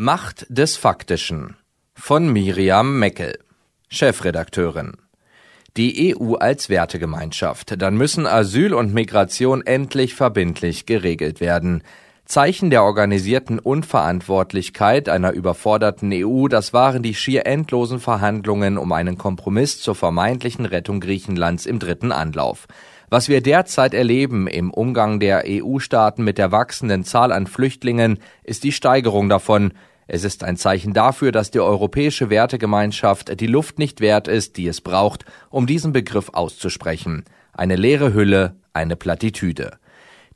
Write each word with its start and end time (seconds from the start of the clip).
Macht 0.00 0.46
des 0.48 0.76
Faktischen 0.76 1.56
von 1.92 2.32
Miriam 2.32 3.00
Meckel, 3.00 3.36
Chefredakteurin. 3.88 4.92
Die 5.76 6.14
EU 6.16 6.34
als 6.34 6.68
Wertegemeinschaft. 6.68 7.82
Dann 7.82 7.96
müssen 7.96 8.24
Asyl 8.24 8.74
und 8.74 8.94
Migration 8.94 9.66
endlich 9.66 10.14
verbindlich 10.14 10.86
geregelt 10.86 11.40
werden. 11.40 11.82
Zeichen 12.26 12.70
der 12.70 12.84
organisierten 12.84 13.58
Unverantwortlichkeit 13.58 15.08
einer 15.08 15.32
überforderten 15.32 16.12
EU, 16.12 16.46
das 16.46 16.72
waren 16.72 17.02
die 17.02 17.14
schier 17.14 17.46
endlosen 17.46 17.98
Verhandlungen 17.98 18.78
um 18.78 18.92
einen 18.92 19.18
Kompromiss 19.18 19.80
zur 19.80 19.96
vermeintlichen 19.96 20.64
Rettung 20.64 21.00
Griechenlands 21.00 21.66
im 21.66 21.80
dritten 21.80 22.12
Anlauf. 22.12 22.68
Was 23.10 23.30
wir 23.30 23.40
derzeit 23.40 23.94
erleben 23.94 24.46
im 24.46 24.70
Umgang 24.70 25.18
der 25.18 25.44
EU-Staaten 25.46 26.22
mit 26.22 26.36
der 26.36 26.52
wachsenden 26.52 27.04
Zahl 27.04 27.32
an 27.32 27.46
Flüchtlingen, 27.46 28.18
ist 28.44 28.64
die 28.64 28.72
Steigerung 28.72 29.30
davon. 29.30 29.72
Es 30.10 30.24
ist 30.24 30.42
ein 30.42 30.56
Zeichen 30.56 30.94
dafür, 30.94 31.32
dass 31.32 31.50
die 31.50 31.60
europäische 31.60 32.30
Wertegemeinschaft 32.30 33.38
die 33.38 33.46
Luft 33.46 33.78
nicht 33.78 34.00
wert 34.00 34.26
ist, 34.26 34.56
die 34.56 34.66
es 34.66 34.80
braucht, 34.80 35.26
um 35.50 35.66
diesen 35.66 35.92
Begriff 35.92 36.30
auszusprechen. 36.32 37.24
Eine 37.52 37.76
leere 37.76 38.14
Hülle, 38.14 38.56
eine 38.72 38.96
Plattitüde. 38.96 39.78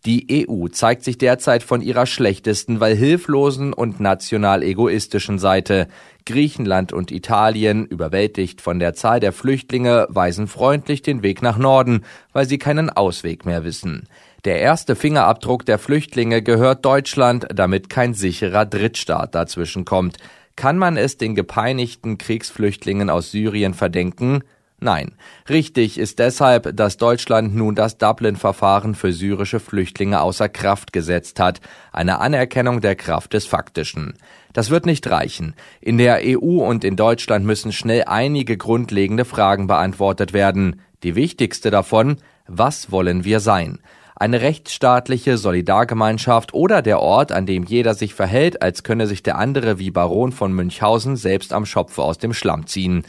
Die 0.05 0.49
EU 0.49 0.67
zeigt 0.67 1.05
sich 1.05 1.17
derzeit 1.17 1.63
von 1.63 1.81
ihrer 1.81 2.07
schlechtesten, 2.07 2.81
weil 2.81 2.97
hilflosen 2.97 3.73
und 3.73 4.01
national 4.01 4.65
egoistischen 4.65 5.39
Seite. 5.39 5.87
Griechenland 6.27 6.93
und 6.93 7.13
Italien, 7.13 7.87
überwältigt 7.87 8.61
von 8.61 8.81
der 8.81 8.95
Zahl 8.95 9.21
der 9.21 9.33
Flüchtlinge, 9.33 10.09
weisen 10.09 10.49
freundlich 10.49 11.03
den 11.03 11.23
Weg 11.23 11.41
nach 11.41 11.57
Norden, 11.57 12.05
weil 12.33 12.49
sie 12.49 12.59
keinen 12.59 12.91
Ausweg 12.91 13.47
mehr 13.47 13.63
wissen. 13.63 14.09
Der 14.45 14.61
erste 14.61 14.97
Fingerabdruck 14.97 15.65
der 15.67 15.79
Flüchtlinge 15.79 16.43
gehört 16.43 16.85
Deutschland, 16.85 17.47
damit 17.55 17.89
kein 17.89 18.13
sicherer 18.13 18.67
Drittstaat 18.67 19.37
dazwischen 19.37 19.85
kommt. 19.85 20.17
Kann 20.57 20.79
man 20.79 20.97
es 20.97 21.17
den 21.17 21.37
gepeinigten 21.37 22.19
Kriegsflüchtlingen 22.19 23.09
aus 23.09 23.31
Syrien 23.31 23.73
verdenken? 23.73 24.43
Nein, 24.83 25.13
richtig 25.49 25.97
ist 25.97 26.19
deshalb, 26.19 26.77
dass 26.77 26.97
Deutschland 26.97 27.55
nun 27.55 27.77
das 27.77 27.99
Dublin-Verfahren 27.99 28.97
für 28.97 29.13
syrische 29.13 29.61
Flüchtlinge 29.61 30.21
außer 30.21 30.49
Kraft 30.49 30.93
gesetzt 30.93 31.39
hat, 31.39 31.61
eine 31.93 32.19
Anerkennung 32.19 32.81
der 32.81 32.97
Kraft 32.97 33.33
des 33.33 33.47
Faktischen. 33.47 34.15
Das 34.53 34.71
wird 34.71 34.85
nicht 34.85 35.09
reichen. 35.09 35.55
In 35.81 35.99
der 35.99 36.23
EU 36.25 36.67
und 36.67 36.83
in 36.83 36.97
Deutschland 36.97 37.47
müssen 37.47 37.71
schnell 37.71 38.03
einige 38.09 38.57
grundlegende 38.57 39.25
Fragen 39.25 39.69
beantwortet 39.69 40.33
werden. 40.33 40.81
Die 41.05 41.15
wichtigste 41.15 41.71
davon, 41.71 42.17
was 42.49 42.91
wollen 42.91 43.25
wir 43.25 43.39
sein? 43.39 43.79
eine 44.15 44.41
rechtsstaatliche 44.41 45.37
Solidargemeinschaft 45.37 46.55
oder 46.55 46.81
der 46.81 47.01
Ort, 47.01 47.33
an 47.33 47.45
dem 47.45 47.65
jeder 47.65 47.95
sich 47.95 48.15
verhält, 48.15 48.63
als 48.63 48.85
könne 48.85 49.09
sich 49.09 49.25
der 49.25 49.37
andere 49.37 49.81
wie 49.81 49.91
Baron 49.91 50.31
von 50.31 50.53
Münchhausen 50.53 51.17
selbst 51.17 51.53
am 51.53 51.67
Schopfe 51.67 52.03
aus 52.03 52.19
dem 52.19 52.33
Schlamm 52.33 52.69
ziehen. 52.69 53.03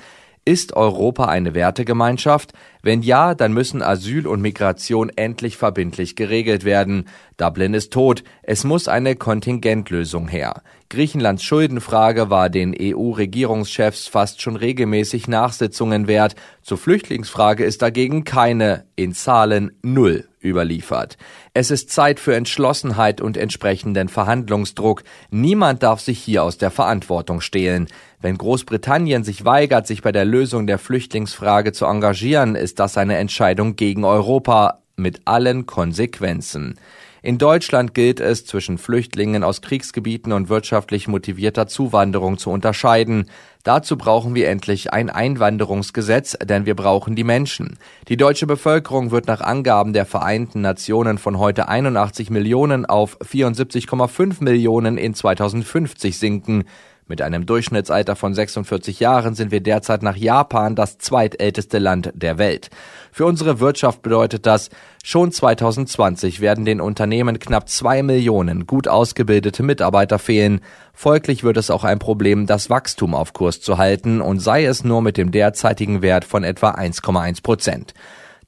Ist 0.45 0.75
Europa 0.75 1.25
eine 1.25 1.53
Wertegemeinschaft? 1.53 2.51
Wenn 2.85 3.01
ja, 3.01 3.33
dann 3.33 3.53
müssen 3.53 3.81
Asyl 3.81 4.27
und 4.27 4.41
Migration 4.41 5.09
endlich 5.15 5.55
verbindlich 5.55 6.17
geregelt 6.17 6.65
werden. 6.65 7.05
Dublin 7.37 7.73
ist 7.73 7.93
tot. 7.93 8.25
Es 8.43 8.65
muss 8.65 8.89
eine 8.89 9.15
Kontingentlösung 9.15 10.27
her. 10.27 10.61
Griechenlands 10.89 11.43
Schuldenfrage 11.43 12.29
war 12.29 12.49
den 12.49 12.75
EU-Regierungschefs 12.77 14.07
fast 14.07 14.41
schon 14.41 14.57
regelmäßig 14.57 15.29
Nachsitzungen 15.29 16.07
wert. 16.07 16.35
Zur 16.61 16.77
Flüchtlingsfrage 16.77 17.63
ist 17.63 17.81
dagegen 17.81 18.25
keine, 18.25 18.85
in 18.97 19.13
Zahlen 19.13 19.71
null 19.81 20.27
überliefert. 20.43 21.17
Es 21.53 21.71
ist 21.71 21.89
Zeit 21.89 22.19
für 22.19 22.35
Entschlossenheit 22.35 23.21
und 23.21 23.37
entsprechenden 23.37 24.09
Verhandlungsdruck. 24.09 25.03
Niemand 25.31 25.83
darf 25.83 26.01
sich 26.01 26.19
hier 26.19 26.43
aus 26.43 26.57
der 26.57 26.69
Verantwortung 26.69 27.41
stehlen. 27.41 27.87
Wenn 28.19 28.37
Großbritannien 28.37 29.23
sich 29.23 29.45
weigert, 29.45 29.87
sich 29.87 30.01
bei 30.01 30.11
der 30.11 30.25
Lösung 30.25 30.67
der 30.67 30.79
Flüchtlingsfrage 30.79 31.71
zu 31.71 31.85
engagieren, 31.85 32.55
ist 32.73 32.79
das 32.79 32.97
eine 32.97 33.17
Entscheidung 33.17 33.75
gegen 33.75 34.03
Europa 34.03 34.79
mit 34.95 35.21
allen 35.25 35.67
Konsequenzen. 35.67 36.73
In 37.21 37.37
Deutschland 37.37 37.93
gilt 37.93 38.19
es, 38.19 38.47
zwischen 38.47 38.79
Flüchtlingen 38.79 39.43
aus 39.43 39.61
Kriegsgebieten 39.61 40.33
und 40.33 40.49
wirtschaftlich 40.49 41.07
motivierter 41.07 41.67
Zuwanderung 41.67 42.39
zu 42.39 42.49
unterscheiden. 42.49 43.29
Dazu 43.61 43.95
brauchen 43.95 44.33
wir 44.33 44.49
endlich 44.49 44.91
ein 44.91 45.11
Einwanderungsgesetz, 45.11 46.35
denn 46.43 46.65
wir 46.65 46.75
brauchen 46.75 47.15
die 47.15 47.23
Menschen. 47.23 47.77
Die 48.07 48.17
deutsche 48.17 48.47
Bevölkerung 48.47 49.11
wird 49.11 49.27
nach 49.27 49.41
Angaben 49.41 49.93
der 49.93 50.07
Vereinten 50.07 50.61
Nationen 50.61 51.19
von 51.19 51.37
heute 51.37 51.67
81 51.67 52.31
Millionen 52.31 52.87
auf 52.87 53.21
74,5 53.21 54.43
Millionen 54.43 54.97
in 54.97 55.13
2050 55.13 56.17
sinken. 56.17 56.63
Mit 57.05 57.21
einem 57.21 57.45
Durchschnittsalter 57.45 58.15
von 58.15 58.33
46 58.33 59.01
Jahren 59.01 59.35
sind 59.35 59.51
wir 59.51 59.59
derzeit 59.59 60.03
nach 60.03 60.15
Japan 60.15 60.73
das 60.73 60.97
zweitälteste 60.99 61.77
Land 61.77 62.11
der 62.15 62.37
Welt. 62.37 62.69
Für 63.11 63.25
unsere 63.25 63.59
Wirtschaft 63.59 64.01
bedeutet 64.01 64.45
das, 64.45 64.69
schon 65.03 65.33
2020 65.33 66.39
werden 66.39 66.63
den 66.63 66.79
Unternehmen 66.79 67.39
knapp 67.39 67.67
zwei 67.67 68.03
Millionen 68.03 68.67
gut 68.67 68.87
ausgebildete 68.87 69.63
Mitarbeiter 69.63 70.17
fehlen. 70.17 70.61
Folglich 70.93 71.43
wird 71.43 71.57
es 71.57 71.69
auch 71.69 71.83
ein 71.83 71.99
Problem, 71.99 72.47
das 72.47 72.69
Wachstum 72.69 73.15
auf 73.15 73.33
Kurs 73.33 73.59
zu 73.59 73.77
halten 73.77 74.21
und 74.21 74.39
sei 74.39 74.63
es 74.63 74.85
nur 74.85 75.01
mit 75.01 75.17
dem 75.17 75.31
derzeitigen 75.31 76.01
Wert 76.01 76.23
von 76.23 76.45
etwa 76.45 76.71
1,1 76.71 77.43
Prozent. 77.43 77.93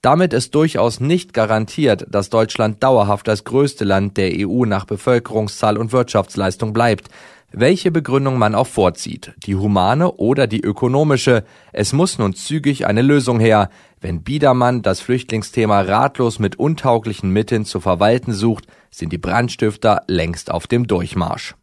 Damit 0.01 0.33
ist 0.33 0.55
durchaus 0.55 1.01
nicht 1.01 1.33
garantiert, 1.33 2.05
dass 2.09 2.29
Deutschland 2.29 2.83
dauerhaft 2.83 3.27
das 3.27 3.43
größte 3.43 3.83
Land 3.83 4.17
der 4.17 4.31
EU 4.47 4.63
nach 4.65 4.85
Bevölkerungszahl 4.85 5.77
und 5.77 5.91
Wirtschaftsleistung 5.91 6.71
bleibt 6.73 7.09
welche 7.57 7.91
Begründung 7.91 8.37
man 8.37 8.53
auch 8.53 8.67
vorzieht, 8.67 9.33
die 9.45 9.55
humane 9.55 10.11
oder 10.11 10.45
die 10.45 10.61
ökonomische, 10.61 11.43
es 11.71 11.93
muss 11.93 12.17
nun 12.17 12.33
zügig 12.33 12.85
eine 12.85 13.01
Lösung 13.01 13.39
her, 13.39 13.69
wenn 14.01 14.23
Biedermann 14.23 14.81
das 14.81 14.99
Flüchtlingsthema 14.99 15.81
ratlos 15.81 16.37
mit 16.37 16.57
untauglichen 16.57 17.29
Mitteln 17.29 17.65
zu 17.65 17.79
verwalten 17.79 18.33
sucht, 18.33 18.65
sind 18.91 19.11
die 19.13 19.17
Brandstifter 19.17 20.03
längst 20.07 20.51
auf 20.51 20.67
dem 20.67 20.85
Durchmarsch. 20.85 21.55